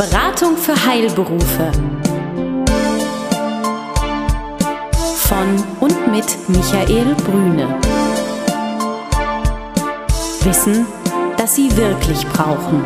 Beratung 0.00 0.56
für 0.56 0.74
Heilberufe. 0.86 1.70
Von 5.16 5.62
und 5.80 6.10
mit 6.10 6.24
Michael 6.48 7.14
Brüne. 7.16 7.68
Wissen, 10.42 10.86
das 11.36 11.54
Sie 11.54 11.76
wirklich 11.76 12.26
brauchen. 12.28 12.82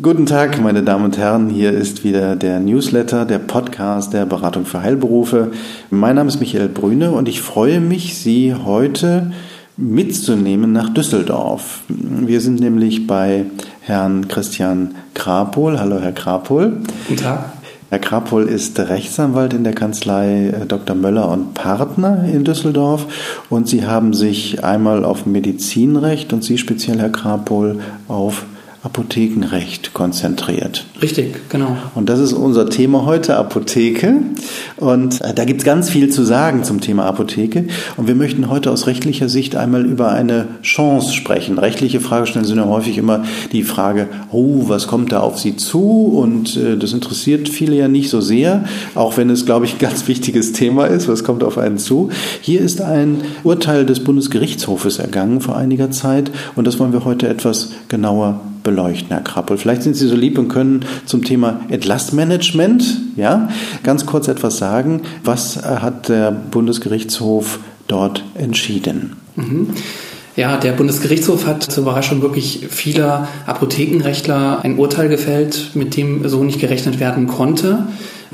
Guten 0.00 0.26
Tag, 0.26 0.60
meine 0.62 0.84
Damen 0.84 1.06
und 1.06 1.18
Herren. 1.18 1.50
Hier 1.50 1.72
ist 1.72 2.04
wieder 2.04 2.36
der 2.36 2.60
Newsletter, 2.60 3.24
der 3.24 3.40
Podcast 3.40 4.12
der 4.12 4.24
Beratung 4.24 4.66
für 4.66 4.82
Heilberufe. 4.82 5.50
Mein 5.90 6.14
Name 6.14 6.28
ist 6.28 6.38
Michael 6.38 6.68
Brüne 6.68 7.10
und 7.10 7.28
ich 7.28 7.40
freue 7.40 7.80
mich, 7.80 8.16
Sie 8.16 8.54
heute 8.54 9.32
mitzunehmen 9.76 10.72
nach 10.72 10.88
Düsseldorf. 10.88 11.82
Wir 11.88 12.40
sind 12.40 12.60
nämlich 12.60 13.06
bei 13.06 13.44
Herrn 13.80 14.28
Christian 14.28 14.94
Krapol. 15.14 15.78
Hallo, 15.78 15.98
Herr 16.00 16.12
Krapol. 16.12 16.78
Guten 17.08 17.22
Tag. 17.22 17.52
Herr 17.88 18.00
Krapol 18.00 18.48
ist 18.48 18.78
Rechtsanwalt 18.80 19.52
in 19.52 19.62
der 19.62 19.72
Kanzlei 19.74 20.48
äh, 20.48 20.66
Dr. 20.66 20.96
Möller 20.96 21.30
und 21.30 21.54
Partner 21.54 22.24
in 22.24 22.42
Düsseldorf 22.42 23.06
und 23.48 23.68
Sie 23.68 23.86
haben 23.86 24.12
sich 24.12 24.64
einmal 24.64 25.04
auf 25.04 25.24
Medizinrecht 25.24 26.32
und 26.32 26.42
Sie 26.42 26.58
speziell, 26.58 26.98
Herr 26.98 27.10
Krapol, 27.10 27.78
auf 28.08 28.44
Apothekenrecht 28.86 29.94
konzentriert. 29.94 30.86
Richtig, 31.02 31.48
genau. 31.48 31.76
Und 31.96 32.08
das 32.08 32.20
ist 32.20 32.32
unser 32.32 32.70
Thema 32.70 33.04
heute, 33.04 33.36
Apotheke. 33.36 34.14
Und 34.76 35.20
äh, 35.22 35.34
da 35.34 35.44
gibt 35.44 35.62
es 35.62 35.64
ganz 35.66 35.90
viel 35.90 36.08
zu 36.08 36.22
sagen 36.22 36.62
zum 36.62 36.80
Thema 36.80 37.04
Apotheke. 37.04 37.66
Und 37.96 38.06
wir 38.06 38.14
möchten 38.14 38.48
heute 38.48 38.70
aus 38.70 38.86
rechtlicher 38.86 39.28
Sicht 39.28 39.56
einmal 39.56 39.84
über 39.84 40.12
eine 40.12 40.46
Chance 40.62 41.12
sprechen. 41.14 41.58
Rechtliche 41.58 41.98
Fragestellungen 41.98 42.46
sind 42.48 42.58
ja 42.58 42.66
häufig 42.66 42.96
immer 42.96 43.24
die 43.50 43.64
Frage, 43.64 44.06
oh, 44.30 44.68
was 44.68 44.86
kommt 44.86 45.10
da 45.10 45.18
auf 45.18 45.40
Sie 45.40 45.56
zu? 45.56 46.06
Und 46.06 46.56
äh, 46.56 46.76
das 46.76 46.92
interessiert 46.92 47.48
viele 47.48 47.74
ja 47.74 47.88
nicht 47.88 48.08
so 48.08 48.20
sehr, 48.20 48.66
auch 48.94 49.16
wenn 49.16 49.30
es, 49.30 49.46
glaube 49.46 49.64
ich, 49.64 49.74
ein 49.74 49.78
ganz 49.80 50.06
wichtiges 50.06 50.52
Thema 50.52 50.86
ist, 50.86 51.08
was 51.08 51.24
kommt 51.24 51.42
auf 51.42 51.58
einen 51.58 51.78
zu. 51.78 52.10
Hier 52.40 52.60
ist 52.60 52.80
ein 52.80 53.22
Urteil 53.42 53.84
des 53.84 54.04
Bundesgerichtshofes 54.04 55.00
ergangen 55.00 55.40
vor 55.40 55.56
einiger 55.56 55.90
Zeit 55.90 56.30
und 56.54 56.68
das 56.68 56.78
wollen 56.78 56.92
wir 56.92 57.04
heute 57.04 57.26
etwas 57.28 57.72
genauer 57.88 58.40
beleuchten, 58.66 59.10
Herr 59.10 59.20
Krappel. 59.20 59.58
Vielleicht 59.58 59.84
sind 59.84 59.94
Sie 59.94 60.08
so 60.08 60.16
lieb 60.16 60.38
und 60.38 60.48
können 60.48 60.84
zum 61.06 61.24
Thema 61.24 61.60
Entlastmanagement 61.68 62.84
ja, 63.14 63.48
ganz 63.84 64.06
kurz 64.06 64.26
etwas 64.26 64.58
sagen. 64.58 65.02
Was 65.22 65.64
hat 65.64 66.08
der 66.08 66.32
Bundesgerichtshof 66.32 67.60
dort 67.86 68.24
entschieden? 68.34 69.12
Mhm. 69.36 69.70
Ja, 70.34 70.56
der 70.56 70.72
Bundesgerichtshof 70.72 71.46
hat 71.46 71.62
zur 71.62 71.84
Überraschung 71.84 72.22
wirklich 72.22 72.66
vieler 72.68 73.28
Apothekenrechtler 73.46 74.64
ein 74.64 74.78
Urteil 74.78 75.08
gefällt, 75.08 75.70
mit 75.74 75.96
dem 75.96 76.28
so 76.28 76.42
nicht 76.42 76.60
gerechnet 76.60 76.98
werden 76.98 77.28
konnte. 77.28 77.86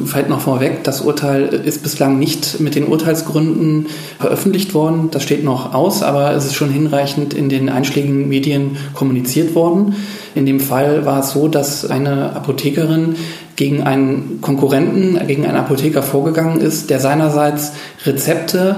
Fällt 0.06 0.28
noch 0.28 0.40
vorweg, 0.40 0.84
das 0.84 1.02
Urteil 1.02 1.44
ist 1.44 1.82
bislang 1.82 2.18
nicht 2.18 2.60
mit 2.60 2.74
den 2.74 2.86
Urteilsgründen 2.86 3.86
veröffentlicht 4.18 4.72
worden. 4.72 5.10
Das 5.10 5.22
steht 5.22 5.44
noch 5.44 5.74
aus, 5.74 6.02
aber 6.02 6.32
es 6.32 6.46
ist 6.46 6.54
schon 6.54 6.70
hinreichend 6.70 7.34
in 7.34 7.50
den 7.50 7.68
einschlägigen 7.68 8.28
Medien 8.28 8.78
kommuniziert 8.94 9.54
worden. 9.54 9.94
In 10.34 10.46
dem 10.46 10.60
Fall 10.60 11.04
war 11.04 11.20
es 11.20 11.32
so, 11.32 11.46
dass 11.46 11.90
eine 11.90 12.34
Apothekerin 12.34 13.16
gegen 13.56 13.82
einen 13.82 14.40
Konkurrenten, 14.40 15.26
gegen 15.26 15.44
einen 15.44 15.58
Apotheker 15.58 16.02
vorgegangen 16.02 16.60
ist, 16.60 16.88
der 16.88 16.98
seinerseits 16.98 17.72
Rezepte 18.06 18.76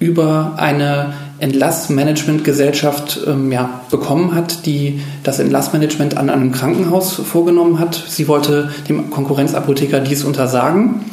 über 0.00 0.54
eine 0.56 1.12
Entlassmanagementgesellschaft 1.38 3.20
ähm, 3.26 3.50
ja, 3.50 3.80
bekommen 3.90 4.34
hat, 4.34 4.66
die 4.66 5.00
das 5.22 5.38
Entlassmanagement 5.38 6.16
an 6.16 6.30
einem 6.30 6.52
Krankenhaus 6.52 7.14
vorgenommen 7.14 7.78
hat. 7.78 7.94
Sie 8.08 8.28
wollte 8.28 8.70
dem 8.88 9.10
Konkurrenzapotheker 9.10 10.00
dies 10.00 10.24
untersagen, 10.24 11.06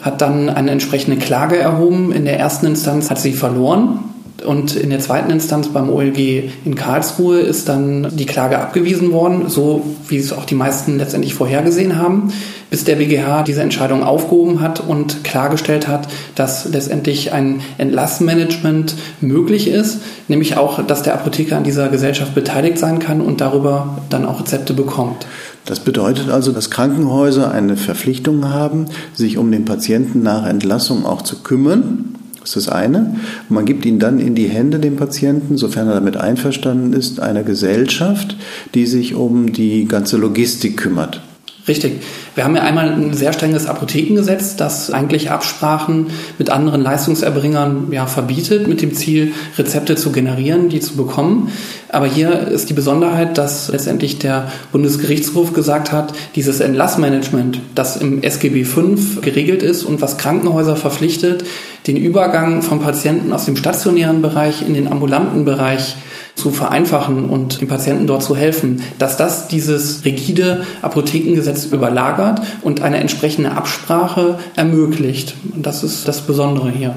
hat 0.00 0.20
dann 0.20 0.48
eine 0.48 0.70
entsprechende 0.70 1.18
Klage 1.18 1.56
erhoben. 1.56 2.12
In 2.12 2.24
der 2.24 2.38
ersten 2.38 2.66
Instanz 2.66 3.10
hat 3.10 3.20
sie 3.20 3.32
verloren. 3.32 4.15
Und 4.46 4.76
in 4.76 4.90
der 4.90 5.00
zweiten 5.00 5.30
Instanz 5.30 5.68
beim 5.68 5.90
OLG 5.90 6.50
in 6.64 6.74
Karlsruhe 6.74 7.40
ist 7.40 7.68
dann 7.68 8.08
die 8.16 8.26
Klage 8.26 8.58
abgewiesen 8.58 9.12
worden, 9.12 9.48
so 9.48 9.84
wie 10.08 10.16
es 10.16 10.32
auch 10.32 10.44
die 10.44 10.54
meisten 10.54 10.98
letztendlich 10.98 11.34
vorhergesehen 11.34 11.98
haben 11.98 12.32
bis 12.70 12.84
der 12.84 12.96
BGH 12.96 13.42
diese 13.44 13.62
Entscheidung 13.62 14.02
aufgehoben 14.02 14.60
hat 14.60 14.80
und 14.80 15.24
klargestellt 15.24 15.86
hat, 15.86 16.08
dass 16.34 16.68
letztendlich 16.68 17.32
ein 17.32 17.60
Entlassmanagement 17.78 18.94
möglich 19.20 19.68
ist, 19.68 20.00
nämlich 20.28 20.56
auch, 20.56 20.84
dass 20.84 21.02
der 21.02 21.14
Apotheker 21.14 21.56
an 21.56 21.64
dieser 21.64 21.88
Gesellschaft 21.88 22.34
beteiligt 22.34 22.78
sein 22.78 22.98
kann 22.98 23.20
und 23.20 23.40
darüber 23.40 23.98
dann 24.10 24.26
auch 24.26 24.40
Rezepte 24.40 24.74
bekommt. 24.74 25.26
Das 25.64 25.80
bedeutet 25.80 26.30
also, 26.30 26.52
dass 26.52 26.70
Krankenhäuser 26.70 27.50
eine 27.50 27.76
Verpflichtung 27.76 28.48
haben, 28.48 28.86
sich 29.14 29.36
um 29.36 29.50
den 29.50 29.64
Patienten 29.64 30.22
nach 30.22 30.46
Entlassung 30.46 31.04
auch 31.06 31.22
zu 31.22 31.42
kümmern. 31.42 32.15
Das 32.46 32.54
ist 32.54 32.68
das 32.68 32.74
eine. 32.74 33.16
Und 33.48 33.54
man 33.54 33.64
gibt 33.64 33.84
ihn 33.86 33.98
dann 33.98 34.20
in 34.20 34.36
die 34.36 34.46
Hände, 34.46 34.78
dem 34.78 34.94
Patienten, 34.94 35.58
sofern 35.58 35.88
er 35.88 35.94
damit 35.94 36.16
einverstanden 36.16 36.92
ist, 36.92 37.18
einer 37.18 37.42
Gesellschaft, 37.42 38.36
die 38.72 38.86
sich 38.86 39.16
um 39.16 39.52
die 39.52 39.86
ganze 39.86 40.16
Logistik 40.16 40.76
kümmert. 40.76 41.22
Richtig. 41.68 42.00
Wir 42.36 42.44
haben 42.44 42.54
ja 42.54 42.62
einmal 42.62 42.92
ein 42.92 43.12
sehr 43.12 43.32
strenges 43.32 43.66
Apothekengesetz, 43.66 44.54
das 44.54 44.90
eigentlich 44.92 45.32
Absprachen 45.32 46.08
mit 46.38 46.48
anderen 46.50 46.80
Leistungserbringern 46.80 47.88
ja, 47.90 48.06
verbietet, 48.06 48.68
mit 48.68 48.82
dem 48.82 48.94
Ziel, 48.94 49.32
Rezepte 49.58 49.96
zu 49.96 50.12
generieren, 50.12 50.68
die 50.68 50.78
zu 50.78 50.96
bekommen. 50.96 51.50
Aber 51.88 52.06
hier 52.06 52.46
ist 52.48 52.70
die 52.70 52.74
Besonderheit, 52.74 53.36
dass 53.36 53.68
letztendlich 53.68 54.20
der 54.20 54.50
Bundesgerichtshof 54.70 55.54
gesagt 55.54 55.90
hat, 55.90 56.12
dieses 56.36 56.60
Entlassmanagement, 56.60 57.60
das 57.74 57.96
im 57.96 58.22
SGB 58.22 58.64
V 58.64 58.94
geregelt 59.20 59.64
ist 59.64 59.82
und 59.82 60.00
was 60.00 60.18
Krankenhäuser 60.18 60.76
verpflichtet, 60.76 61.44
den 61.88 61.96
Übergang 61.96 62.62
von 62.62 62.80
Patienten 62.80 63.32
aus 63.32 63.44
dem 63.44 63.56
stationären 63.56 64.22
Bereich 64.22 64.62
in 64.62 64.74
den 64.74 64.86
ambulanten 64.86 65.44
Bereich 65.44 65.96
zu 66.36 66.50
vereinfachen 66.50 67.28
und 67.28 67.60
den 67.60 67.66
Patienten 67.66 68.06
dort 68.06 68.22
zu 68.22 68.36
helfen, 68.36 68.82
dass 68.98 69.16
das 69.16 69.48
dieses 69.48 70.04
rigide 70.04 70.64
Apothekengesetz 70.82 71.64
überlagert 71.64 72.42
und 72.62 72.82
eine 72.82 72.98
entsprechende 72.98 73.52
Absprache 73.52 74.38
ermöglicht. 74.54 75.34
Und 75.54 75.66
das 75.66 75.82
ist 75.82 76.06
das 76.06 76.20
Besondere 76.20 76.70
hier. 76.70 76.94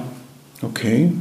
Okay. 0.62 1.12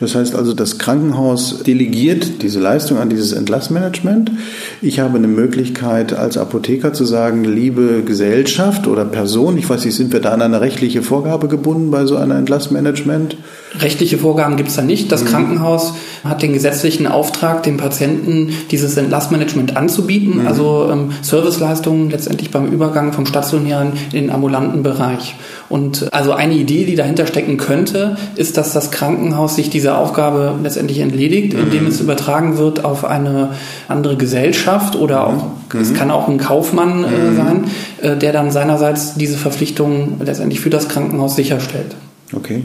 Das 0.00 0.16
heißt 0.16 0.34
also, 0.34 0.54
das 0.54 0.78
Krankenhaus 0.78 1.62
delegiert 1.62 2.42
diese 2.42 2.58
Leistung 2.58 2.98
an 2.98 3.10
dieses 3.10 3.32
Entlassmanagement. 3.32 4.32
Ich 4.80 4.98
habe 4.98 5.16
eine 5.18 5.28
Möglichkeit 5.28 6.12
als 6.12 6.36
Apotheker 6.36 6.92
zu 6.92 7.04
sagen, 7.04 7.44
liebe 7.44 8.02
Gesellschaft 8.04 8.88
oder 8.88 9.04
Person, 9.04 9.56
ich 9.56 9.70
weiß 9.70 9.84
nicht, 9.84 9.94
sind 9.94 10.12
wir 10.12 10.20
da 10.20 10.32
an 10.32 10.42
eine 10.42 10.60
rechtliche 10.60 11.02
Vorgabe 11.02 11.46
gebunden 11.46 11.92
bei 11.92 12.06
so 12.06 12.16
einem 12.16 12.38
Entlassmanagement? 12.38 13.36
Rechtliche 13.78 14.18
Vorgaben 14.18 14.56
gibt 14.56 14.68
es 14.68 14.76
da 14.76 14.82
nicht. 14.82 15.10
Das 15.10 15.24
mhm. 15.24 15.28
Krankenhaus 15.28 15.94
hat 16.24 16.42
den 16.42 16.52
gesetzlichen 16.52 17.06
Auftrag, 17.06 17.62
dem 17.62 17.78
Patienten 17.78 18.52
dieses 18.70 18.96
Entlassmanagement 18.96 19.76
anzubieten, 19.76 20.40
mhm. 20.40 20.46
also 20.46 20.88
ähm, 20.92 21.12
Serviceleistungen 21.22 22.10
letztendlich 22.10 22.50
beim 22.50 22.66
Übergang 22.66 23.12
vom 23.12 23.24
stationären 23.24 23.92
in 24.12 24.22
den 24.22 24.30
ambulanten 24.30 24.82
Bereich. 24.82 25.36
Und 25.68 26.12
also 26.12 26.32
eine 26.32 26.54
Idee, 26.54 26.84
die 26.84 26.96
dahinter 26.96 27.26
stecken 27.26 27.56
könnte, 27.56 28.16
ist, 28.36 28.58
dass 28.58 28.74
das 28.74 28.90
Krankenhaus 28.90 29.56
sich 29.56 29.70
dieser 29.70 29.96
Aufgabe 29.96 30.54
letztendlich 30.62 30.98
entledigt, 30.98 31.54
indem 31.54 31.84
mhm. 31.84 31.88
es 31.88 32.00
übertragen 32.00 32.58
wird 32.58 32.84
auf 32.84 33.06
eine 33.06 33.52
andere 33.88 34.16
Gesellschaft 34.16 34.96
oder 34.96 35.26
auch, 35.26 35.46
mhm. 35.72 35.80
es 35.80 35.94
kann 35.94 36.10
auch 36.10 36.28
ein 36.28 36.36
Kaufmann 36.36 37.04
äh, 37.04 37.06
mhm. 37.06 37.36
sein, 37.36 37.64
äh, 38.02 38.16
der 38.18 38.32
dann 38.32 38.50
seinerseits 38.50 39.14
diese 39.14 39.38
Verpflichtungen 39.38 40.20
letztendlich 40.22 40.60
für 40.60 40.70
das 40.70 40.88
Krankenhaus 40.88 41.36
sicherstellt. 41.36 41.96
Okay. 42.34 42.64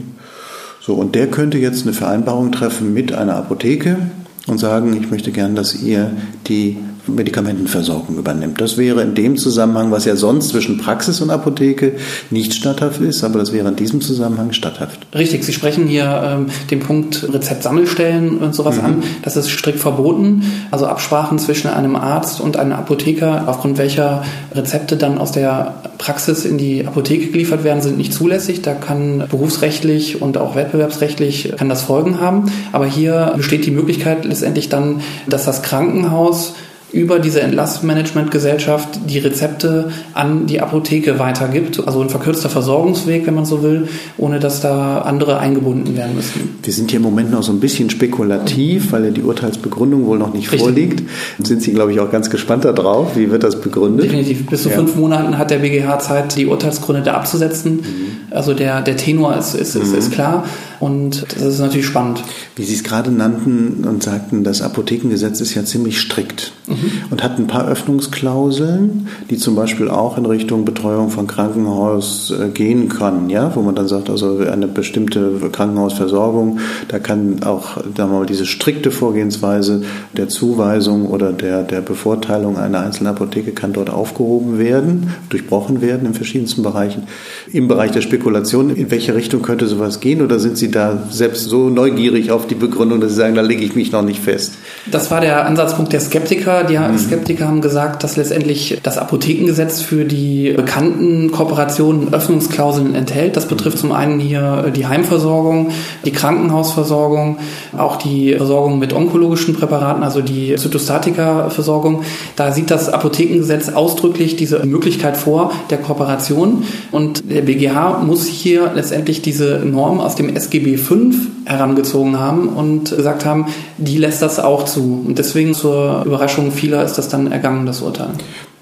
So, 0.88 0.94
und 0.94 1.14
der 1.14 1.26
könnte 1.26 1.58
jetzt 1.58 1.82
eine 1.82 1.92
Vereinbarung 1.92 2.50
treffen 2.50 2.94
mit 2.94 3.12
einer 3.12 3.36
Apotheke 3.36 3.98
und 4.46 4.56
sagen, 4.56 4.98
ich 4.98 5.10
möchte 5.10 5.32
gern, 5.32 5.54
dass 5.54 5.82
ihr 5.82 6.12
die 6.46 6.78
Medikamentenversorgung 7.08 8.18
übernimmt. 8.18 8.60
Das 8.60 8.76
wäre 8.76 9.02
in 9.02 9.14
dem 9.14 9.36
Zusammenhang, 9.36 9.90
was 9.90 10.04
ja 10.04 10.16
sonst 10.16 10.50
zwischen 10.50 10.78
Praxis 10.78 11.20
und 11.20 11.30
Apotheke 11.30 11.94
nicht 12.30 12.54
statthaft 12.54 13.00
ist, 13.00 13.24
aber 13.24 13.38
das 13.38 13.52
wäre 13.52 13.68
in 13.68 13.76
diesem 13.76 14.00
Zusammenhang 14.00 14.52
statthaft. 14.52 15.06
Richtig, 15.14 15.44
Sie 15.44 15.52
sprechen 15.52 15.86
hier 15.86 16.22
ähm, 16.24 16.46
den 16.70 16.80
Punkt 16.80 17.26
Rezeptsammelstellen 17.32 18.38
und 18.38 18.54
sowas 18.54 18.76
mhm. 18.76 18.84
an. 18.84 19.02
Das 19.22 19.36
ist 19.36 19.50
strikt 19.50 19.78
verboten. 19.78 20.42
Also 20.70 20.86
Absprachen 20.86 21.38
zwischen 21.38 21.68
einem 21.68 21.96
Arzt 21.96 22.40
und 22.40 22.56
einem 22.56 22.72
Apotheker, 22.72 23.44
aufgrund 23.46 23.78
welcher 23.78 24.24
Rezepte 24.52 24.96
dann 24.96 25.18
aus 25.18 25.32
der 25.32 25.82
Praxis 25.98 26.44
in 26.44 26.58
die 26.58 26.86
Apotheke 26.86 27.30
geliefert 27.30 27.64
werden, 27.64 27.82
sind 27.82 27.98
nicht 27.98 28.12
zulässig. 28.12 28.62
Da 28.62 28.74
kann 28.74 29.24
berufsrechtlich 29.30 30.22
und 30.22 30.38
auch 30.38 30.54
wettbewerbsrechtlich 30.54 31.54
kann 31.56 31.68
das 31.68 31.82
Folgen 31.82 32.20
haben. 32.20 32.50
Aber 32.72 32.86
hier 32.86 33.34
besteht 33.36 33.66
die 33.66 33.70
Möglichkeit 33.70 34.24
letztendlich 34.24 34.68
dann, 34.68 35.00
dass 35.26 35.44
das 35.44 35.62
Krankenhaus 35.62 36.54
über 36.92 37.18
diese 37.18 37.40
Entlastmanagementgesellschaft 37.42 39.00
die 39.08 39.18
Rezepte 39.18 39.90
an 40.14 40.46
die 40.46 40.60
Apotheke 40.60 41.18
weitergibt. 41.18 41.86
Also 41.86 42.00
ein 42.00 42.08
verkürzter 42.08 42.48
Versorgungsweg, 42.48 43.26
wenn 43.26 43.34
man 43.34 43.44
so 43.44 43.62
will, 43.62 43.88
ohne 44.16 44.40
dass 44.40 44.60
da 44.60 45.02
andere 45.02 45.38
eingebunden 45.38 45.96
werden 45.96 46.16
müssen. 46.16 46.58
Wir 46.62 46.72
sind 46.72 46.90
hier 46.90 46.98
im 46.98 47.02
Moment 47.02 47.30
noch 47.30 47.42
so 47.42 47.52
ein 47.52 47.60
bisschen 47.60 47.90
spekulativ, 47.90 48.92
weil 48.92 49.04
ja 49.04 49.10
die 49.10 49.22
Urteilsbegründung 49.22 50.06
wohl 50.06 50.18
noch 50.18 50.32
nicht 50.32 50.50
Richtig. 50.50 50.60
vorliegt. 50.60 51.02
Sind 51.42 51.62
Sie, 51.62 51.72
glaube 51.72 51.92
ich, 51.92 52.00
auch 52.00 52.10
ganz 52.10 52.30
gespannt 52.30 52.64
darauf. 52.64 53.16
Wie 53.16 53.30
wird 53.30 53.42
das 53.42 53.60
begründet? 53.60 54.06
Definitiv. 54.06 54.46
Bis 54.46 54.62
zu 54.62 54.70
ja. 54.70 54.76
fünf 54.76 54.96
Monaten 54.96 55.36
hat 55.36 55.50
der 55.50 55.58
BGH 55.58 55.98
Zeit, 55.98 56.36
die 56.36 56.46
Urteilsgründe 56.46 57.02
da 57.02 57.14
abzusetzen. 57.14 57.76
Mhm. 57.76 57.82
Also 58.30 58.54
der, 58.54 58.80
der 58.80 58.96
Tenor 58.96 59.36
ist, 59.36 59.54
ist, 59.54 59.74
mhm. 59.74 59.82
ist, 59.82 59.92
ist 59.92 60.12
klar. 60.12 60.44
Und 60.80 61.26
das 61.34 61.42
ist 61.42 61.58
natürlich 61.58 61.86
spannend. 61.86 62.22
Wie 62.56 62.64
Sie 62.64 62.74
es 62.74 62.84
gerade 62.84 63.10
nannten 63.10 63.84
und 63.84 64.02
sagten, 64.02 64.44
das 64.44 64.62
Apothekengesetz 64.62 65.40
ist 65.40 65.54
ja 65.54 65.64
ziemlich 65.64 66.00
strikt 66.00 66.52
mhm. 66.66 66.90
und 67.10 67.22
hat 67.22 67.38
ein 67.38 67.46
paar 67.46 67.66
Öffnungsklauseln, 67.66 69.08
die 69.30 69.36
zum 69.36 69.54
Beispiel 69.54 69.88
auch 69.88 70.18
in 70.18 70.26
Richtung 70.26 70.64
Betreuung 70.64 71.10
von 71.10 71.26
Krankenhaus 71.26 72.30
äh, 72.30 72.48
gehen 72.48 72.88
können, 72.88 73.30
ja, 73.30 73.54
wo 73.54 73.62
man 73.62 73.74
dann 73.74 73.88
sagt, 73.88 74.10
also 74.10 74.38
eine 74.38 74.68
bestimmte 74.68 75.50
Krankenhausversorgung, 75.50 76.60
da 76.88 76.98
kann 76.98 77.42
auch 77.42 77.76
sagen 77.76 78.12
wir 78.12 78.18
mal, 78.18 78.26
diese 78.26 78.46
strikte 78.46 78.90
Vorgehensweise 78.90 79.82
der 80.16 80.28
Zuweisung 80.28 81.06
oder 81.06 81.32
der, 81.32 81.62
der 81.62 81.80
Bevorteilung 81.80 82.56
einer 82.56 82.80
einzelnen 82.80 83.12
Apotheke 83.12 83.52
kann 83.52 83.72
dort 83.72 83.90
aufgehoben 83.90 84.58
werden, 84.58 85.14
durchbrochen 85.30 85.80
werden 85.80 86.06
in 86.06 86.14
verschiedensten 86.14 86.62
Bereichen. 86.62 87.04
Im 87.52 87.68
Bereich 87.68 87.90
der 87.92 88.00
Spekulation, 88.00 88.70
in 88.70 88.90
welche 88.90 89.14
Richtung 89.14 89.42
könnte 89.42 89.66
sowas 89.66 90.00
gehen 90.00 90.22
oder 90.22 90.38
sind 90.38 90.56
Sie 90.58 90.67
Sie 90.68 90.72
da 90.72 91.08
selbst 91.10 91.44
so 91.44 91.70
neugierig 91.70 92.30
auf 92.30 92.46
die 92.46 92.54
Begründung, 92.54 93.00
dass 93.00 93.12
Sie 93.12 93.16
sagen, 93.16 93.34
da 93.34 93.40
lege 93.40 93.64
ich 93.64 93.74
mich 93.74 93.90
noch 93.90 94.02
nicht 94.02 94.20
fest? 94.20 94.54
Das 94.90 95.10
war 95.10 95.20
der 95.20 95.46
Ansatzpunkt 95.46 95.92
der 95.92 96.00
Skeptiker. 96.00 96.64
Die 96.64 96.76
mhm. 96.76 96.98
Skeptiker 96.98 97.46
haben 97.46 97.60
gesagt, 97.60 98.04
dass 98.04 98.16
letztendlich 98.16 98.80
das 98.82 98.98
Apothekengesetz 98.98 99.80
für 99.80 100.04
die 100.04 100.52
bekannten 100.52 101.30
Kooperationen 101.30 102.12
Öffnungsklauseln 102.12 102.94
enthält. 102.94 103.36
Das 103.36 103.46
betrifft 103.46 103.78
zum 103.78 103.92
einen 103.92 104.18
hier 104.18 104.72
die 104.74 104.86
Heimversorgung, 104.86 105.70
die 106.04 106.12
Krankenhausversorgung, 106.12 107.38
auch 107.76 107.96
die 107.96 108.34
Versorgung 108.34 108.78
mit 108.78 108.92
onkologischen 108.92 109.54
Präparaten, 109.54 110.02
also 110.02 110.22
die 110.22 110.56
Zytostatika-Versorgung. 110.56 112.02
Da 112.36 112.52
sieht 112.52 112.70
das 112.70 112.88
Apothekengesetz 112.88 113.68
ausdrücklich 113.70 114.36
diese 114.36 114.64
Möglichkeit 114.66 115.16
vor 115.16 115.52
der 115.70 115.78
Kooperation. 115.78 116.64
Und 116.90 117.30
der 117.30 117.42
BGH 117.42 118.02
muss 118.04 118.26
hier 118.26 118.72
letztendlich 118.74 119.22
diese 119.22 119.62
Norm 119.64 120.00
aus 120.00 120.14
dem 120.14 120.34
SG 120.34 120.48
SGB 120.48 120.76
V 120.76 120.96
herangezogen 121.44 122.18
haben 122.18 122.48
und 122.48 122.90
gesagt 122.90 123.24
haben, 123.24 123.46
die 123.78 123.98
lässt 123.98 124.22
das 124.22 124.38
auch 124.38 124.64
zu. 124.72 125.04
Und 125.06 125.18
deswegen 125.18 125.54
zur 125.54 126.04
Überraschung 126.04 126.52
vieler 126.52 126.84
ist 126.84 126.94
das 126.94 127.08
dann 127.08 127.30
ergangen, 127.30 127.66
das 127.66 127.82
Urteil. 127.82 128.10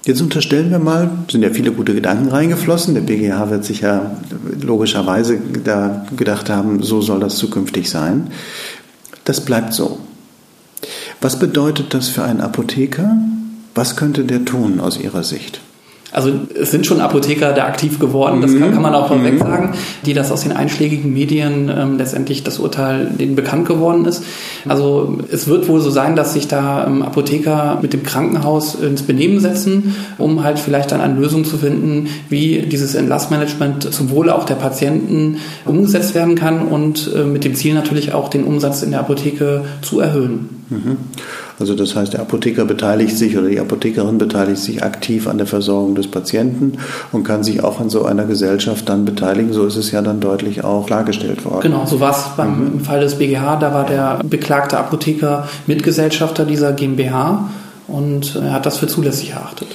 Jetzt 0.05 0.21
unterstellen 0.21 0.71
wir 0.71 0.79
mal, 0.79 1.09
sind 1.29 1.43
ja 1.43 1.49
viele 1.49 1.73
gute 1.73 1.93
Gedanken 1.93 2.29
reingeflossen. 2.29 2.93
Der 2.93 3.01
BGH 3.01 3.49
wird 3.49 3.65
sich 3.65 3.81
ja 3.81 4.11
logischerweise 4.61 5.37
da 5.63 6.05
gedacht 6.15 6.49
haben, 6.49 6.81
so 6.81 7.01
soll 7.01 7.19
das 7.19 7.35
zukünftig 7.35 7.89
sein. 7.89 8.29
Das 9.25 9.41
bleibt 9.41 9.73
so. 9.73 9.99
Was 11.19 11.39
bedeutet 11.39 11.93
das 11.93 12.07
für 12.07 12.23
einen 12.23 12.39
Apotheker? 12.39 13.17
Was 13.75 13.95
könnte 13.95 14.23
der 14.23 14.45
tun 14.45 14.79
aus 14.79 14.97
Ihrer 14.97 15.23
Sicht? 15.23 15.59
Also 16.11 16.31
es 16.59 16.71
sind 16.71 16.85
schon 16.85 17.01
Apotheker 17.01 17.51
da 17.51 17.65
aktiv 17.65 17.99
geworden, 17.99 18.41
das 18.41 18.57
kann, 18.57 18.71
kann 18.71 18.81
man 18.81 18.95
auch 18.95 19.09
vorweg 19.09 19.33
mhm. 19.33 19.39
sagen, 19.39 19.73
die 20.05 20.13
das 20.13 20.31
aus 20.31 20.43
den 20.43 20.53
einschlägigen 20.53 21.11
Medien 21.11 21.69
ähm, 21.69 21.97
letztendlich 21.97 22.43
das 22.43 22.59
Urteil 22.59 23.07
denen 23.07 23.35
bekannt 23.35 23.67
geworden 23.67 24.05
ist. 24.05 24.23
Also 24.67 25.17
es 25.29 25.47
wird 25.47 25.67
wohl 25.67 25.81
so 25.81 25.89
sein, 25.89 26.15
dass 26.15 26.33
sich 26.33 26.47
da 26.47 26.87
ähm, 26.87 27.01
Apotheker 27.01 27.79
mit 27.81 27.91
dem 27.91 28.03
Krankenhaus 28.03 28.75
ins 28.75 29.01
Benehmen 29.01 29.41
setzen, 29.41 29.95
um 30.17 30.43
halt 30.43 30.59
vielleicht 30.59 30.93
dann 30.93 31.01
eine 31.01 31.19
Lösung 31.19 31.43
zu 31.43 31.57
finden, 31.57 32.07
wie 32.29 32.61
dieses 32.61 32.95
Entlassmanagement 32.95 33.93
zum 33.93 34.09
Wohle 34.09 34.33
auch 34.33 34.45
der 34.45 34.55
Patienten 34.55 35.37
umgesetzt 35.65 36.15
werden 36.15 36.35
kann 36.35 36.61
und 36.67 37.11
äh, 37.13 37.23
mit 37.23 37.43
dem 37.43 37.53
Ziel 37.53 37.73
natürlich 37.73 38.13
auch 38.13 38.29
den 38.29 38.45
Umsatz 38.45 38.81
in 38.81 38.91
der 38.91 39.01
Apotheke 39.01 39.65
zu 39.81 39.99
erhöhen. 39.99 40.56
Mhm. 40.69 40.97
Also 41.59 41.75
das 41.75 41.95
heißt, 41.95 42.13
der 42.13 42.21
Apotheker 42.21 42.65
beteiligt 42.65 43.17
sich 43.17 43.37
oder 43.37 43.47
die 43.47 43.59
Apothekerin 43.59 44.17
beteiligt 44.17 44.61
sich 44.61 44.83
aktiv 44.83 45.27
an 45.27 45.37
der 45.37 45.47
Versorgung 45.47 45.95
des 45.95 46.09
Patienten 46.09 46.77
und 47.11 47.23
kann 47.23 47.43
sich 47.43 47.63
auch 47.63 47.79
an 47.79 47.89
so 47.89 48.05
einer 48.05 48.25
Gesellschaft 48.25 48.87
dann 48.89 49.05
beteiligen. 49.05 49.53
So 49.53 49.65
ist 49.65 49.77
es 49.77 49.91
ja 49.91 50.01
dann 50.01 50.19
deutlich 50.19 50.63
auch 50.63 50.85
klargestellt 50.85 51.45
worden. 51.45 51.61
Genau, 51.61 51.85
so 51.85 51.99
war 51.99 52.11
es 52.11 52.35
beim 52.35 52.75
mhm. 52.75 52.79
Fall 52.81 52.99
des 52.99 53.15
BGH. 53.15 53.57
Da 53.57 53.73
war 53.73 53.85
der 53.85 54.19
beklagte 54.23 54.77
Apotheker 54.77 55.47
Mitgesellschafter 55.67 56.45
dieser 56.45 56.73
GmbH 56.73 57.49
und 57.87 58.35
er 58.35 58.53
hat 58.53 58.65
das 58.65 58.77
für 58.77 58.87
zulässig 58.87 59.31
erachtet. 59.31 59.67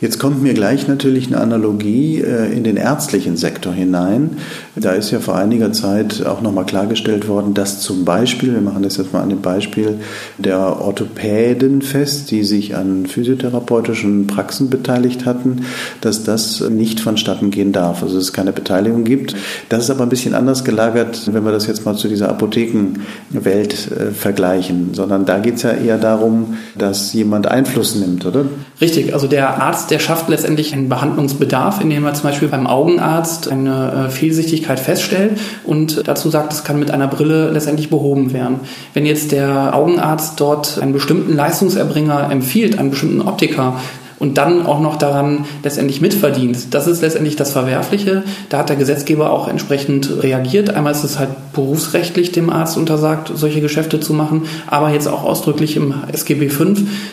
Jetzt 0.00 0.20
kommt 0.20 0.40
mir 0.44 0.54
gleich 0.54 0.86
natürlich 0.86 1.26
eine 1.26 1.38
Analogie 1.38 2.20
äh, 2.20 2.52
in 2.56 2.62
den 2.62 2.76
ärztlichen 2.76 3.36
Sektor 3.36 3.72
hinein. 3.72 4.36
Da 4.76 4.92
ist 4.92 5.10
ja 5.10 5.18
vor 5.18 5.34
einiger 5.34 5.72
Zeit 5.72 6.24
auch 6.24 6.40
nochmal 6.40 6.66
klargestellt 6.66 7.26
worden, 7.26 7.52
dass 7.52 7.80
zum 7.80 8.04
Beispiel, 8.04 8.54
wir 8.54 8.60
machen 8.60 8.84
das 8.84 8.96
jetzt 8.96 9.12
mal 9.12 9.22
an 9.22 9.30
dem 9.30 9.40
Beispiel 9.40 9.98
der 10.38 10.80
Orthopäden 10.80 11.82
fest, 11.82 12.30
die 12.30 12.44
sich 12.44 12.76
an 12.76 13.06
physiotherapeutischen 13.06 14.28
Praxen 14.28 14.70
beteiligt 14.70 15.26
hatten, 15.26 15.62
dass 16.00 16.22
das 16.22 16.60
nicht 16.60 17.00
vonstatten 17.00 17.50
gehen 17.50 17.72
darf, 17.72 18.04
also 18.04 18.18
es 18.18 18.32
keine 18.32 18.52
Beteiligung 18.52 19.02
gibt. 19.02 19.34
Das 19.68 19.82
ist 19.82 19.90
aber 19.90 20.04
ein 20.04 20.10
bisschen 20.10 20.34
anders 20.34 20.62
gelagert, 20.62 21.28
wenn 21.32 21.44
wir 21.44 21.50
das 21.50 21.66
jetzt 21.66 21.84
mal 21.84 21.96
zu 21.96 22.06
dieser 22.06 22.28
Apothekenwelt 22.28 23.90
äh, 23.90 24.12
vergleichen, 24.12 24.90
sondern 24.92 25.24
da 25.24 25.40
geht 25.40 25.56
es 25.56 25.62
ja 25.62 25.72
eher 25.72 25.98
darum, 25.98 26.56
dass 26.76 27.12
jemand 27.14 27.48
Einfluss 27.48 27.96
nimmt, 27.96 28.24
oder? 28.26 28.44
Richtig, 28.80 29.12
also 29.12 29.26
der 29.26 29.60
Arzt 29.60 29.87
der 29.90 29.98
schafft 29.98 30.28
letztendlich 30.28 30.72
einen 30.72 30.88
Behandlungsbedarf, 30.88 31.80
indem 31.80 32.04
er 32.04 32.14
zum 32.14 32.24
Beispiel 32.24 32.48
beim 32.48 32.66
Augenarzt 32.66 33.50
eine 33.50 34.06
äh, 34.06 34.10
Fehlsichtigkeit 34.10 34.80
feststellt 34.80 35.38
und 35.64 36.06
dazu 36.06 36.30
sagt, 36.30 36.52
es 36.52 36.64
kann 36.64 36.78
mit 36.78 36.90
einer 36.90 37.08
Brille 37.08 37.50
letztendlich 37.50 37.90
behoben 37.90 38.32
werden. 38.32 38.60
Wenn 38.94 39.06
jetzt 39.06 39.32
der 39.32 39.74
Augenarzt 39.74 40.40
dort 40.40 40.78
einen 40.80 40.92
bestimmten 40.92 41.34
Leistungserbringer 41.34 42.30
empfiehlt, 42.30 42.78
einen 42.78 42.90
bestimmten 42.90 43.20
Optiker, 43.20 43.80
und 44.18 44.38
dann 44.38 44.66
auch 44.66 44.80
noch 44.80 44.96
daran 44.96 45.44
letztendlich 45.62 46.00
mitverdient. 46.00 46.74
Das 46.74 46.86
ist 46.86 47.02
letztendlich 47.02 47.36
das 47.36 47.52
Verwerfliche. 47.52 48.24
Da 48.48 48.58
hat 48.58 48.68
der 48.68 48.76
Gesetzgeber 48.76 49.30
auch 49.30 49.48
entsprechend 49.48 50.22
reagiert. 50.22 50.70
Einmal 50.70 50.92
ist 50.92 51.04
es 51.04 51.18
halt 51.18 51.30
berufsrechtlich 51.52 52.32
dem 52.32 52.50
Arzt 52.50 52.76
untersagt, 52.76 53.32
solche 53.34 53.60
Geschäfte 53.60 54.00
zu 54.00 54.12
machen, 54.12 54.42
aber 54.66 54.90
jetzt 54.90 55.08
auch 55.08 55.24
ausdrücklich 55.24 55.76
im 55.76 55.94
SGB 56.12 56.48
V 56.48 56.64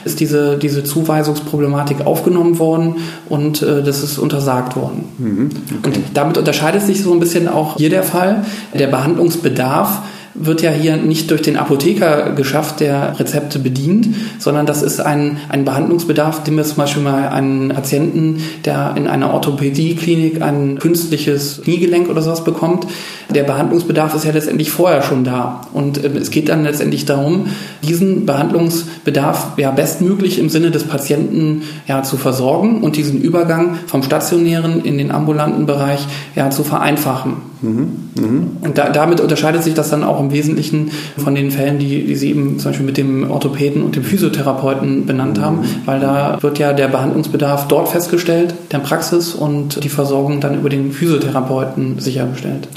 ist 0.04 0.20
diese, 0.20 0.58
diese 0.58 0.84
Zuweisungsproblematik 0.84 2.06
aufgenommen 2.06 2.60
worden 2.60 2.96
und 3.30 3.62
äh, 3.62 3.84
das 3.84 4.04
ist 4.04 4.18
untersagt 4.18 4.76
worden. 4.76 5.06
Mhm, 5.18 5.50
okay. 5.80 6.00
Und 6.00 6.00
damit 6.14 6.38
unterscheidet 6.38 6.82
sich 6.82 7.04
so 7.04 7.14
ein 7.14 7.20
bisschen 7.20 7.48
auch 7.48 7.78
hier 7.78 7.90
der 7.90 8.04
Fall. 8.04 8.46
Der 8.74 8.88
Behandlungsbedarf 8.88 10.02
wird 10.36 10.62
ja 10.62 10.72
hier 10.72 10.98
nicht 10.98 11.32
durch 11.32 11.42
den 11.42 11.58
Apotheker 11.58 12.34
geschafft, 12.34 12.82
der 12.82 13.20
Rezepte 13.20 13.58
bedient, 13.58 14.10
sondern 14.38 14.66
das 14.66 14.82
ist 14.82 15.00
ein, 15.00 15.38
ein 15.50 15.66
Behandlungsbedarf, 15.66 16.44
den 16.44 16.58
wir 16.58 16.64
zum 16.64 16.78
Beispiel 16.78 17.02
mal 17.04 17.30
einen 17.30 17.70
Patienten, 17.70 18.44
der 18.66 18.94
in 18.98 19.08
einer 19.08 19.34
Orthopädieklinik 19.34 20.42
ein 20.42 20.78
künstliches 20.80 21.62
Kniegelenk 21.64 22.10
oder 22.10 22.22
sowas 22.22 22.44
bekommt, 22.44 22.86
der 23.30 23.44
Behandlungsbedarf 23.44 24.14
ist 24.14 24.26
ja 24.26 24.32
letztendlich 24.32 24.70
vorher 24.70 25.02
schon 25.02 25.24
da. 25.24 25.62
Und 25.74 26.04
ähm, 26.04 26.18
es 26.18 26.30
geht 26.30 26.50
dann 26.50 26.64
letztendlich 26.64 27.06
darum, 27.06 27.48
diesen 27.82 28.26
Behandlungsbedarf 28.26 29.58
ja 29.58 29.72
bestmöglich 29.72 30.38
im 30.38 30.50
Sinne 30.50 30.72
des 30.72 30.84
Patienten 30.84 31.64
ja 31.88 32.04
zu 32.04 32.18
versorgen 32.18 32.84
und 32.84 32.98
diesen 32.98 33.22
Übergang 33.22 33.78
vom 33.88 34.04
stationären 34.04 34.84
in 34.84 34.98
den 34.98 35.12
ambulanten 35.12 35.66
Bereich 35.66 36.06
ja 36.36 36.50
zu 36.50 36.64
vereinfachen. 36.64 37.55
Mhm. 37.62 38.12
Mhm. 38.20 38.48
Und 38.62 38.78
da, 38.78 38.90
damit 38.90 39.20
unterscheidet 39.20 39.64
sich 39.64 39.74
das 39.74 39.90
dann 39.90 40.04
auch 40.04 40.20
im 40.20 40.32
Wesentlichen 40.32 40.92
von 41.18 41.36
den 41.36 41.52
Fällen, 41.52 41.80
die, 41.80 42.06
die 42.06 42.16
Sie 42.16 42.30
eben 42.30 42.60
zum 42.60 42.72
Beispiel 42.72 42.86
mit 42.86 42.98
dem 42.98 43.30
Orthopäden 43.30 43.84
und 43.84 43.96
dem 43.96 44.04
Physiotherapeuten 44.04 45.06
benannt 45.06 45.40
haben, 45.40 45.60
weil 45.86 46.00
da 46.00 46.38
wird 46.42 46.60
ja 46.60 46.74
der 46.74 46.88
Behandlungsbedarf 46.88 47.68
dort 47.68 47.90
festgestellt, 47.90 48.54
der 48.72 48.80
Praxis 48.80 49.34
und 49.34 49.84
die 49.84 49.90
Versorgung 49.90 50.40
dann 50.42 50.56
über 50.60 50.70
den 50.70 50.92
Physiotherapeuten 50.92 52.00
sichergestellt. 52.00 52.68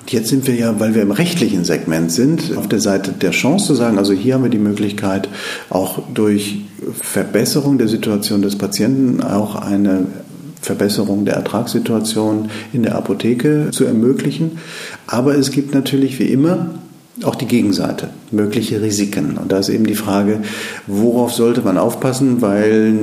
Und 0.00 0.12
jetzt 0.12 0.28
sind 0.28 0.46
wir 0.46 0.54
ja, 0.54 0.78
weil 0.78 0.94
wir 0.94 1.00
im 1.00 1.12
rechtlichen 1.12 1.64
Segment 1.64 2.12
sind, 2.12 2.56
auf 2.58 2.68
der 2.68 2.80
Seite 2.80 3.12
der 3.12 3.30
Chance 3.30 3.68
zu 3.68 3.74
sagen, 3.74 3.96
also 3.96 4.12
hier 4.12 4.34
haben 4.34 4.42
wir 4.42 4.50
die 4.50 4.58
Möglichkeit, 4.58 5.30
auch 5.70 5.98
durch 6.12 6.58
Verbesserung 7.00 7.78
der 7.78 7.88
Situation 7.88 8.42
des 8.42 8.58
Patienten 8.58 9.22
auch 9.22 9.54
eine 9.54 10.06
Verbesserung 10.64 11.24
der 11.24 11.34
Ertragssituation 11.34 12.50
in 12.72 12.82
der 12.82 12.96
Apotheke 12.96 13.68
zu 13.70 13.84
ermöglichen. 13.84 14.58
Aber 15.06 15.36
es 15.36 15.50
gibt 15.50 15.74
natürlich 15.74 16.18
wie 16.18 16.32
immer 16.32 16.70
auch 17.22 17.34
die 17.34 17.46
Gegenseite, 17.46 18.10
mögliche 18.34 18.82
Risiken. 18.82 19.38
Und 19.40 19.52
da 19.52 19.58
ist 19.58 19.68
eben 19.68 19.86
die 19.86 19.94
Frage, 19.94 20.40
worauf 20.86 21.32
sollte 21.32 21.62
man 21.62 21.78
aufpassen, 21.78 22.42
weil 22.42 22.94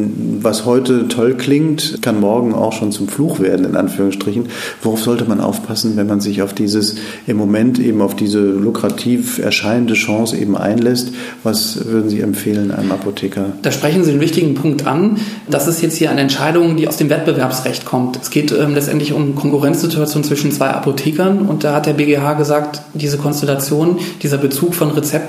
was 0.42 0.66
heute 0.66 1.08
toll 1.08 1.36
klingt, 1.36 2.00
kann 2.02 2.20
morgen 2.20 2.54
auch 2.54 2.74
schon 2.74 2.92
zum 2.92 3.08
Fluch 3.08 3.40
werden, 3.40 3.66
in 3.66 3.76
Anführungsstrichen. 3.76 4.50
Worauf 4.82 5.02
sollte 5.02 5.26
man 5.26 5.40
aufpassen, 5.40 5.98
wenn 5.98 6.08
man 6.08 6.22
sich 6.22 6.42
auf 6.42 6.54
dieses, 6.54 6.96
im 7.28 7.38
Moment 7.38 7.80
eben 7.80 8.02
auf 8.02 8.16
diese 8.16 8.40
lukrativ 8.40 9.40
erscheinende 9.40 9.94
Chance 9.94 10.38
eben 10.38 10.58
einlässt? 10.58 11.10
Was 11.44 11.86
würden 11.86 12.10
Sie 12.10 12.22
empfehlen 12.22 12.72
einem 12.72 12.92
Apotheker? 12.92 13.54
Da 13.62 13.72
sprechen 13.72 14.04
Sie 14.04 14.12
einen 14.12 14.22
wichtigen 14.22 14.56
Punkt 14.56 14.86
an. 14.86 15.18
Das 15.50 15.68
ist 15.68 15.82
jetzt 15.82 15.98
hier 15.98 16.12
eine 16.12 16.22
Entscheidung, 16.22 16.78
die 16.78 16.88
aus 16.88 16.98
dem 16.98 17.10
Wettbewerbsrecht 17.10 17.86
kommt. 17.86 18.20
Es 18.22 18.30
geht 18.30 18.52
ähm, 18.52 18.74
letztendlich 18.74 19.14
um 19.14 19.36
Konkurrenzsituation 19.36 20.24
zwischen 20.24 20.52
zwei 20.52 20.70
Apothekern 20.70 21.40
und 21.40 21.64
da 21.64 21.76
hat 21.76 21.86
der 21.86 21.94
BGH 21.94 22.34
gesagt, 22.34 22.82
diese 22.94 23.18
Konstellation, 23.18 24.00
dieser 24.22 24.38
Bezug 24.38 24.76
von 24.76 24.92
Rezepten 24.92 25.21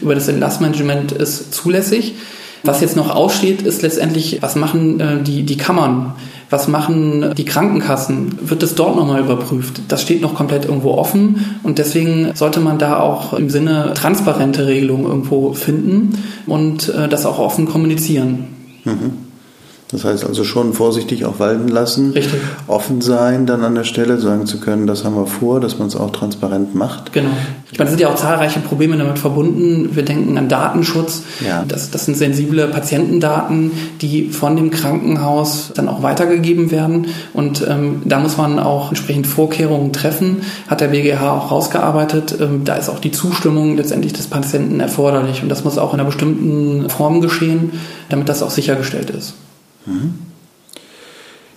über 0.00 0.14
das 0.14 0.28
Entlassmanagement 0.28 1.12
ist 1.12 1.54
zulässig. 1.54 2.14
Was 2.62 2.80
jetzt 2.80 2.96
noch 2.96 3.14
aussteht, 3.14 3.62
ist 3.62 3.82
letztendlich, 3.82 4.38
was 4.40 4.56
machen 4.56 4.98
äh, 4.98 5.22
die, 5.22 5.44
die 5.44 5.56
Kammern? 5.56 6.14
Was 6.50 6.68
machen 6.68 7.34
die 7.36 7.44
Krankenkassen? 7.44 8.38
Wird 8.48 8.62
es 8.62 8.74
dort 8.74 8.96
nochmal 8.96 9.20
überprüft? 9.20 9.82
Das 9.88 10.02
steht 10.02 10.20
noch 10.20 10.34
komplett 10.34 10.64
irgendwo 10.64 10.92
offen 10.92 11.58
und 11.62 11.78
deswegen 11.78 12.32
sollte 12.34 12.60
man 12.60 12.78
da 12.78 13.00
auch 13.00 13.32
im 13.32 13.50
Sinne 13.50 13.92
transparente 13.94 14.66
Regelungen 14.66 15.06
irgendwo 15.06 15.52
finden 15.54 16.22
und 16.46 16.88
äh, 16.88 17.08
das 17.08 17.26
auch 17.26 17.38
offen 17.38 17.66
kommunizieren. 17.66 18.44
Mhm. 18.84 19.25
Das 19.88 20.04
heißt 20.04 20.24
also 20.24 20.42
schon 20.42 20.72
vorsichtig 20.72 21.24
auch 21.26 21.38
walten 21.38 21.68
lassen, 21.68 22.10
Richtig. 22.10 22.40
offen 22.66 23.00
sein 23.00 23.46
dann 23.46 23.62
an 23.62 23.76
der 23.76 23.84
Stelle, 23.84 24.18
sagen 24.18 24.46
zu 24.46 24.58
können, 24.58 24.88
das 24.88 25.04
haben 25.04 25.14
wir 25.14 25.28
vor, 25.28 25.60
dass 25.60 25.78
man 25.78 25.86
es 25.86 25.94
auch 25.94 26.10
transparent 26.10 26.74
macht. 26.74 27.12
Genau. 27.12 27.30
Ich 27.70 27.78
meine, 27.78 27.90
es 27.90 27.92
sind 27.92 28.00
ja 28.00 28.08
auch 28.08 28.16
zahlreiche 28.16 28.58
Probleme 28.58 28.96
damit 28.96 29.18
verbunden. 29.18 29.94
Wir 29.94 30.04
denken 30.04 30.36
an 30.38 30.48
Datenschutz. 30.48 31.22
Ja. 31.46 31.64
Das, 31.68 31.90
das 31.92 32.04
sind 32.04 32.16
sensible 32.16 32.66
Patientendaten, 32.66 33.70
die 34.00 34.30
von 34.30 34.56
dem 34.56 34.72
Krankenhaus 34.72 35.72
dann 35.74 35.88
auch 35.88 36.02
weitergegeben 36.02 36.72
werden. 36.72 37.06
Und 37.32 37.64
ähm, 37.68 38.02
da 38.04 38.18
muss 38.18 38.36
man 38.36 38.58
auch 38.58 38.88
entsprechend 38.88 39.28
Vorkehrungen 39.28 39.92
treffen. 39.92 40.38
Hat 40.66 40.80
der 40.80 40.88
BGH 40.88 41.32
auch 41.32 41.52
rausgearbeitet. 41.52 42.36
Ähm, 42.40 42.64
da 42.64 42.74
ist 42.74 42.88
auch 42.88 42.98
die 42.98 43.12
Zustimmung 43.12 43.76
letztendlich 43.76 44.12
des 44.14 44.26
Patienten 44.26 44.80
erforderlich. 44.80 45.42
Und 45.42 45.48
das 45.48 45.62
muss 45.62 45.78
auch 45.78 45.94
in 45.94 46.00
einer 46.00 46.08
bestimmten 46.08 46.88
Form 46.90 47.20
geschehen, 47.20 47.72
damit 48.08 48.28
das 48.28 48.42
auch 48.42 48.50
sichergestellt 48.50 49.10
ist. 49.10 49.34
Mm-hmm. 49.86 50.35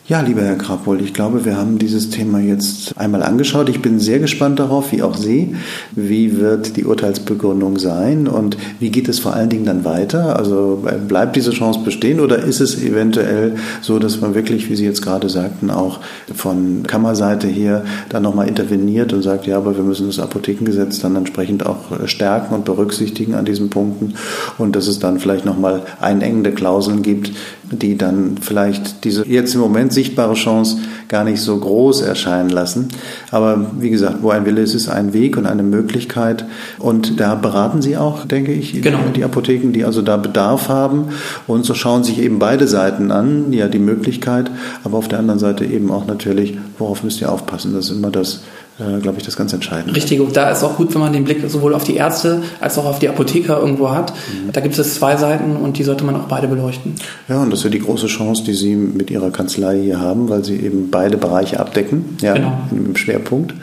Ja, 0.09 0.21
lieber 0.21 0.41
Herr 0.41 0.55
Krapold, 0.55 1.03
ich 1.03 1.13
glaube, 1.13 1.45
wir 1.45 1.55
haben 1.55 1.77
dieses 1.77 2.09
Thema 2.09 2.39
jetzt 2.39 2.97
einmal 2.97 3.21
angeschaut. 3.21 3.69
Ich 3.69 3.79
bin 3.79 3.99
sehr 3.99 4.17
gespannt 4.17 4.57
darauf, 4.57 4.91
wie 4.91 5.03
auch 5.03 5.15
Sie, 5.15 5.55
wie 5.91 6.39
wird 6.39 6.77
die 6.77 6.85
Urteilsbegründung 6.85 7.77
sein 7.77 8.27
und 8.27 8.57
wie 8.79 8.89
geht 8.89 9.07
es 9.07 9.19
vor 9.19 9.35
allen 9.35 9.49
Dingen 9.49 9.65
dann 9.65 9.85
weiter? 9.85 10.35
Also 10.35 10.83
äh, 10.87 10.95
bleibt 10.95 11.35
diese 11.35 11.51
Chance 11.51 11.81
bestehen 11.85 12.21
oder 12.21 12.39
ist 12.39 12.59
es 12.59 12.81
eventuell 12.81 13.57
so, 13.81 13.99
dass 13.99 14.19
man 14.19 14.33
wirklich, 14.33 14.67
wie 14.67 14.75
Sie 14.75 14.85
jetzt 14.85 15.03
gerade 15.03 15.29
sagten, 15.29 15.69
auch 15.69 15.99
von 16.33 16.81
Kammerseite 16.87 17.47
her 17.47 17.83
dann 18.09 18.23
nochmal 18.23 18.47
interveniert 18.47 19.13
und 19.13 19.21
sagt, 19.21 19.45
ja, 19.45 19.57
aber 19.57 19.77
wir 19.77 19.83
müssen 19.83 20.07
das 20.07 20.17
Apothekengesetz 20.17 21.01
dann 21.01 21.17
entsprechend 21.17 21.67
auch 21.67 21.91
äh, 21.91 22.07
stärken 22.07 22.55
und 22.55 22.65
berücksichtigen 22.65 23.35
an 23.35 23.45
diesen 23.45 23.69
Punkten 23.69 24.15
und 24.57 24.75
dass 24.75 24.87
es 24.87 24.97
dann 24.97 25.19
vielleicht 25.19 25.45
nochmal 25.45 25.83
einengende 26.01 26.51
Klauseln 26.51 27.03
gibt, 27.03 27.31
die 27.71 27.95
dann 27.95 28.37
vielleicht 28.41 29.03
diese 29.03 29.27
jetzt 29.27 29.53
im 29.53 29.61
Moment 29.61 29.93
sichtbare 29.99 30.33
Chance 30.35 30.77
gar 31.09 31.23
nicht 31.23 31.41
so 31.41 31.57
groß 31.57 32.01
erscheinen 32.01 32.49
lassen. 32.49 32.87
Aber 33.31 33.71
wie 33.79 33.89
gesagt, 33.89 34.17
wo 34.21 34.29
ein 34.29 34.45
Wille 34.45 34.61
ist, 34.61 34.73
ist 34.73 34.87
ein 34.89 35.11
Weg 35.13 35.35
und 35.37 35.45
eine 35.45 35.63
Möglichkeit. 35.63 36.45
Und 36.77 37.19
da 37.19 37.35
beraten 37.35 37.81
Sie 37.81 37.97
auch, 37.97 38.25
denke 38.25 38.53
ich, 38.53 38.81
Genau. 38.81 38.99
die 39.15 39.23
Apotheken, 39.23 39.71
die 39.73 39.83
also 39.83 40.01
da 40.01 40.15
Bedarf 40.17 40.69
haben. 40.69 41.09
Und 41.47 41.65
so 41.65 41.73
schauen 41.73 42.03
sich 42.03 42.19
eben 42.19 42.39
beide 42.39 42.67
Seiten 42.67 43.11
an, 43.11 43.51
ja, 43.51 43.67
die 43.67 43.79
Möglichkeit, 43.79 44.49
aber 44.83 44.97
auf 44.97 45.07
der 45.07 45.19
anderen 45.19 45.39
Seite 45.39 45.65
eben 45.65 45.91
auch 45.91 46.05
natürlich, 46.07 46.57
worauf 46.77 47.03
müsst 47.03 47.19
ihr 47.21 47.31
aufpassen. 47.31 47.73
Das 47.73 47.85
ist 47.89 47.97
immer 47.97 48.11
das, 48.11 48.41
äh, 48.79 48.99
glaube 48.99 49.17
ich, 49.19 49.23
das 49.25 49.35
ganz 49.35 49.53
Entscheidende. 49.53 49.95
Richtig, 49.95 50.19
und 50.19 50.35
da 50.35 50.49
ist 50.49 50.63
auch 50.63 50.77
gut, 50.77 50.93
wenn 50.93 51.01
man 51.01 51.13
den 51.13 51.23
Blick 51.25 51.43
sowohl 51.49 51.73
auf 51.73 51.83
die 51.83 51.95
Ärzte 51.95 52.41
als 52.59 52.77
auch 52.77 52.85
auf 52.85 52.99
die 52.99 53.09
Apotheker 53.09 53.59
irgendwo 53.59 53.91
hat. 53.91 54.13
Da 54.53 54.61
gibt 54.61 54.77
es 54.77 54.95
zwei 54.95 55.17
Seiten 55.17 55.55
und 55.57 55.77
die 55.77 55.83
sollte 55.83 56.03
man 56.03 56.15
auch 56.15 56.27
beide 56.27 56.47
beleuchten. 56.47 56.95
Ja, 57.27 57.41
und 57.41 57.49
das 57.51 57.59
ist 57.59 57.63
ja 57.65 57.69
die 57.71 57.79
große 57.79 58.07
Chance, 58.07 58.43
die 58.43 58.53
Sie 58.53 58.75
mit 58.75 59.11
Ihrer 59.11 59.31
Kanzlei 59.31 59.79
hier 59.81 59.99
haben, 59.99 60.29
weil 60.29 60.43
Sie 60.43 60.55
eben 60.55 60.89
beide 60.89 61.17
Bereiche 61.17 61.59
abdecken, 61.59 62.17
ja, 62.21 62.33
Genau. 62.33 62.57
im 62.71 62.95
Schwerpunkt. 62.95 63.53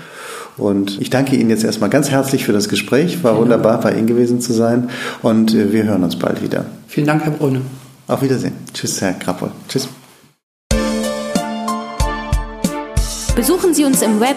Und 0.58 1.00
ich 1.02 1.10
danke 1.10 1.36
Ihnen 1.36 1.50
jetzt 1.50 1.64
erstmal 1.64 1.90
ganz 1.90 2.10
herzlich 2.10 2.44
für 2.44 2.52
das 2.52 2.68
Gespräch. 2.68 3.22
War 3.22 3.36
wunderbar, 3.36 3.78
bei 3.80 3.92
Ihnen 3.92 4.06
gewesen 4.06 4.40
zu 4.40 4.52
sein. 4.54 4.88
Und 5.22 5.54
äh, 5.54 5.72
wir 5.72 5.84
hören 5.84 6.02
uns 6.02 6.16
bald 6.16 6.42
wieder. 6.42 6.64
Vielen 6.88 7.06
Dank, 7.06 7.24
Herr 7.24 7.32
Brune. 7.32 7.60
Auf 8.08 8.22
Wiedersehen. 8.22 8.52
Tschüss, 8.72 9.00
Herr 9.02 9.12
Krappel. 9.14 9.50
Tschüss. 9.68 9.88
Besuchen 13.34 13.74
Sie 13.74 13.84
uns 13.84 14.00
im 14.00 14.18
Web. 14.18 14.36